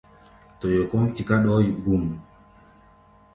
[0.59, 2.03] Toyo kɔ́ʼm tiká ɗɔɔ́ yi gum.